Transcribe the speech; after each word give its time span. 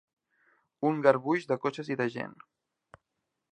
Un 0.91 1.03
garbuix 1.07 1.45
de 1.53 1.59
cotxes 1.67 1.93
i 1.97 2.01
de 2.01 2.09
gent. 2.17 2.35